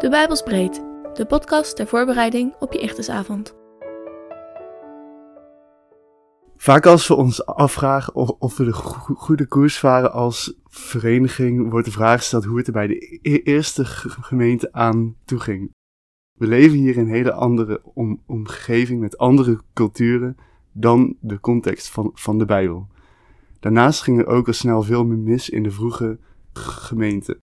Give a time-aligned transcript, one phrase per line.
[0.00, 3.56] De Bijbelsbreed, de podcast ter voorbereiding op je Ichtesavond.
[6.56, 11.92] Vaak als we ons afvragen of we de goede koers varen als vereniging, wordt de
[11.92, 13.84] vraag gesteld hoe het er bij de e-, eerste
[14.20, 15.70] gemeente aan toe ging.
[16.38, 17.82] We leven hier in een hele andere
[18.26, 20.36] omgeving met andere culturen
[20.72, 22.88] dan de context van, van de Bijbel.
[23.58, 26.18] Daarnaast ging er ook al snel veel meer mis in de vroege
[26.52, 27.38] gemeente.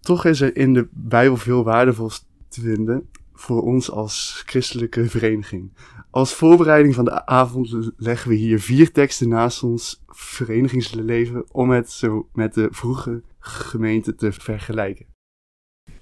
[0.00, 5.72] Toch is er in de Bijbel veel waardevols te vinden voor ons als christelijke vereniging.
[6.10, 11.90] Als voorbereiding van de avond leggen we hier vier teksten naast ons verenigingsleven om het
[11.90, 15.06] zo met de vroege gemeente te vergelijken.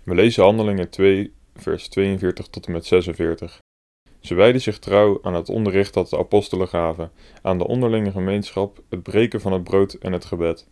[0.03, 3.61] We lezen Handelingen 2, vers 42 tot en met 46.
[4.21, 7.11] Ze wijden zich trouw aan het onderricht dat de apostelen gaven,
[7.43, 10.69] aan de onderlinge gemeenschap, het breken van het brood en het gebed.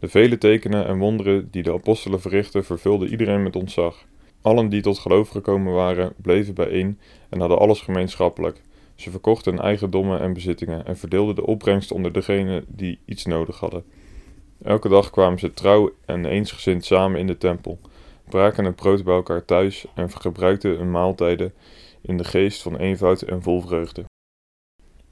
[0.00, 4.04] De vele tekenen en wonderen die de apostelen verrichtten, vervulden iedereen met ontzag.
[4.42, 8.62] Allen die tot geloof gekomen waren, bleven bijeen en hadden alles gemeenschappelijk.
[8.94, 13.60] Ze verkochten hun eigendommen en bezittingen en verdeelden de opbrengst onder degenen die iets nodig
[13.60, 13.84] hadden.
[14.62, 17.78] Elke dag kwamen ze trouw en eensgezind samen in de tempel,
[18.28, 21.52] braken het brood bij elkaar thuis en gebruikten hun maaltijden
[22.00, 24.04] in de geest van eenvoud en vol vreugde.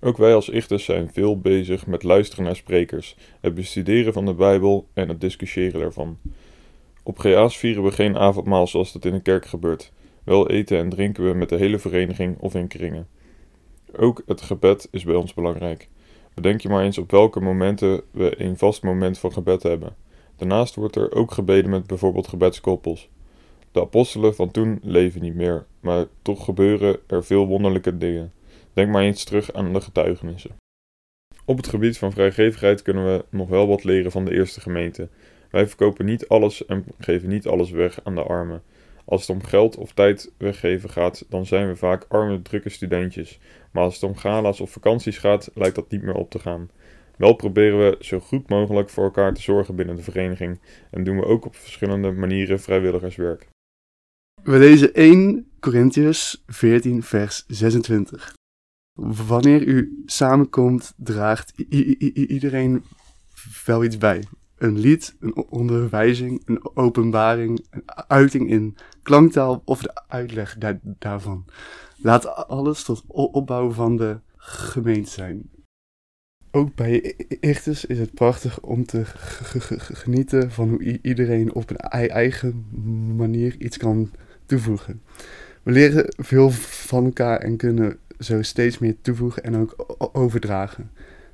[0.05, 4.35] Ook wij als ichters zijn veel bezig met luisteren naar sprekers, het bestuderen van de
[4.35, 6.19] Bijbel en het discussiëren daarvan.
[7.03, 9.93] Op GA's vieren we geen avondmaal zoals dat in een kerk gebeurt.
[10.25, 13.09] Wel eten en drinken we met de hele vereniging of in kringen.
[13.97, 15.89] Ook het gebed is bij ons belangrijk.
[16.35, 19.97] Bedenk je maar eens op welke momenten we een vast moment van gebed hebben.
[20.37, 23.09] Daarnaast wordt er ook gebeden met bijvoorbeeld gebedskoppels.
[23.73, 28.33] De apostelen van toen leven niet meer, maar toch gebeuren er veel wonderlijke dingen.
[28.75, 30.57] Denk maar eens terug aan de getuigenissen.
[31.45, 35.09] Op het gebied van vrijgevigheid kunnen we nog wel wat leren van de eerste gemeente.
[35.51, 38.63] Wij verkopen niet alles en geven niet alles weg aan de armen.
[39.05, 43.39] Als het om geld of tijd weggeven gaat, dan zijn we vaak arme, drukke studentjes.
[43.71, 46.71] Maar als het om gala's of vakanties gaat, lijkt dat niet meer op te gaan.
[47.17, 50.61] Wel proberen we zo goed mogelijk voor elkaar te zorgen binnen de vereniging
[50.91, 53.49] en doen we ook op verschillende manieren vrijwilligerswerk.
[54.43, 58.35] We lezen 1 Corinthians 14, vers 26.
[58.95, 62.85] Wanneer u samenkomt, draagt iedereen
[63.65, 64.25] wel iets bij.
[64.57, 70.57] Een lied, een onderwijzing, een openbaring, een uiting in klanktaal of de uitleg
[70.99, 71.45] daarvan.
[71.97, 75.51] Laat alles tot opbouw van de gemeente zijn.
[76.51, 79.03] Ook bij Ichtes is het prachtig om te
[79.77, 82.67] genieten van hoe iedereen op een eigen
[83.17, 84.11] manier iets kan
[84.47, 85.03] toevoegen.
[85.63, 90.91] We leren veel van elkaar en kunnen zo steeds meer toevoegen en ook overdragen.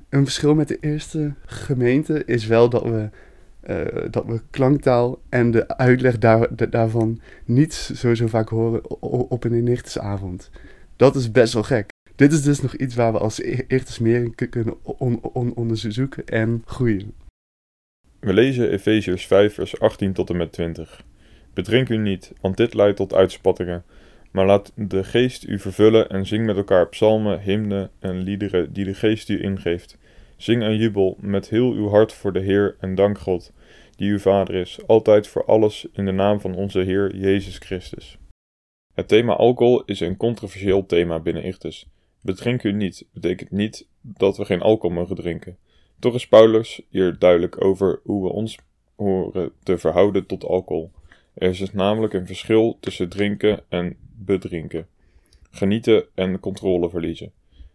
[0.09, 3.09] Een verschil met de eerste gemeente is wel dat we,
[3.69, 9.43] uh, dat we klanktaal en de uitleg daar, daarvan niet zo, zo vaak horen op
[9.43, 10.49] een nichtersavond.
[10.95, 11.89] Dat is best wel gek.
[12.15, 14.75] Dit is dus nog iets waar we als eerste meer kunnen
[15.55, 17.13] onderzoeken en groeien.
[18.19, 21.03] We lezen Efeziërs 5 vers 18 tot en met 20.
[21.53, 23.83] Bedrink u niet, want dit leidt tot uitspattingen.
[24.31, 28.85] Maar laat de geest u vervullen en zing met elkaar psalmen, hymnen en liederen die
[28.85, 29.97] de geest u ingeeft.
[30.37, 33.51] Zing en jubel met heel uw hart voor de Heer en dank God,
[33.95, 38.17] die uw Vader is, altijd voor alles in de naam van onze Heer Jezus Christus.
[38.93, 41.87] Het thema alcohol is een controversieel thema binnen Ichtus.
[42.21, 45.57] Bedrink u niet betekent niet dat we geen alcohol mogen drinken.
[45.99, 48.57] Toch is Paulus hier duidelijk over hoe we ons
[48.95, 50.91] horen te verhouden tot alcohol.
[51.33, 54.87] Er is dus namelijk een verschil tussen drinken en bedrinken,
[55.49, 57.31] genieten en controle verliezen.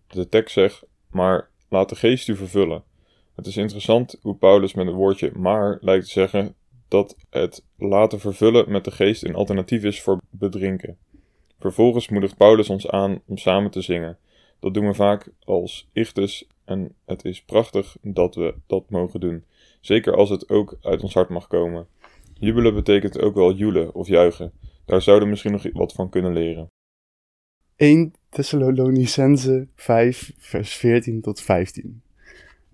[0.06, 2.82] De tekst zegt, maar laat de geest u vervullen.
[3.34, 6.54] Het is interessant hoe Paulus met het woordje maar lijkt te zeggen
[6.88, 10.98] dat het laten vervullen met de geest een alternatief is voor bedrinken.
[11.58, 14.18] Vervolgens moedigt Paulus ons aan om samen te zingen.
[14.60, 19.44] Dat doen we vaak als ichtes en het is prachtig dat we dat mogen doen.
[19.80, 21.86] Zeker als het ook uit ons hart mag komen.
[22.38, 24.52] Jubelen betekent ook wel joelen of juichen.
[24.84, 26.70] Daar zouden we misschien nog wat van kunnen leren.
[27.76, 32.02] 1 Thessalonicense 5 vers 14 tot 15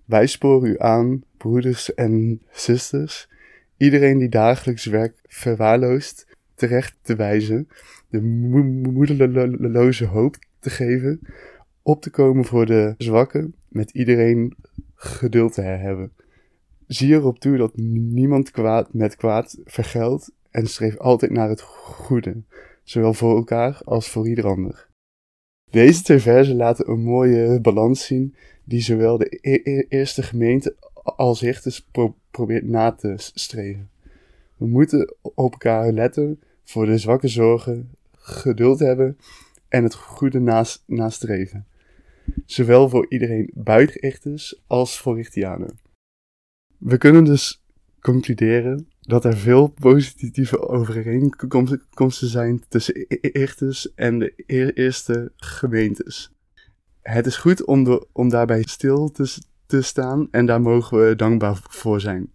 [0.05, 3.27] Wij sporen u aan, broeders en zusters,
[3.77, 7.67] iedereen die dagelijks werk verwaarloost, terecht te wijzen,
[8.09, 11.19] de moedeloze hoop te geven,
[11.81, 14.55] op te komen voor de zwakken, met iedereen
[14.95, 16.11] geduld te hebben.
[16.87, 22.41] Zie erop toe dat niemand kwaad met kwaad vergeldt en streef altijd naar het goede,
[22.83, 24.87] zowel voor elkaar als voor ieder ander.
[25.69, 30.75] Deze twee versen laten een mooie balans zien die zowel de e-, e-, eerste gemeente
[31.03, 31.87] als Hichtes
[32.31, 33.89] probeert na te streven.
[34.57, 39.17] We moeten op elkaar letten, voor de zwakke zorgen, geduld hebben
[39.67, 41.65] en het goede nastreven.
[42.45, 45.79] Zowel voor iedereen buiten Ichthus als voor Richtianen.
[46.83, 47.63] We kunnen dus
[48.01, 54.33] concluderen dat er veel positieve overeenkomsten zijn tussen Ichthus en de
[54.73, 56.31] eerste gemeentes.
[57.01, 61.57] Het is goed om, om daarbij stil te, te staan en daar mogen we dankbaar
[61.69, 62.31] voor zijn.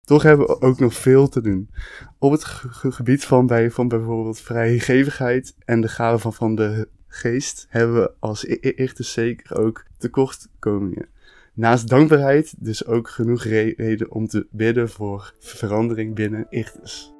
[0.00, 1.70] Toch hebben we ook nog veel te doen.
[2.18, 7.66] Op het gebied van, bij, van bijvoorbeeld vrijgevigheid en de gave van, van de geest
[7.68, 11.12] hebben we als eerste zeker ook tekortkomingen.
[11.56, 17.14] Naast dankbaarheid dus ook genoeg reden om te bidden voor verandering binnen Ichtes.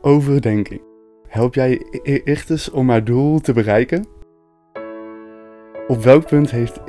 [0.00, 0.82] Overdenking.
[1.28, 1.76] Help jij
[2.24, 4.06] Ichtes om haar doel te bereiken?
[5.86, 6.80] Op welk punt heeft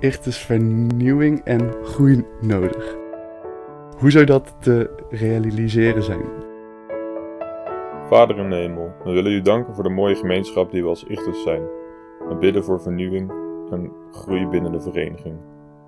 [0.00, 2.96] Ichtes vernieuwing en groei nodig?
[3.98, 6.26] Hoe zou dat te realiseren zijn?
[8.06, 11.04] Vader in de hemel, we willen u danken voor de mooie gemeenschap die we als
[11.04, 11.62] Ichtus zijn.
[12.28, 13.30] We bidden voor vernieuwing
[13.70, 15.56] en groei binnen de vereniging.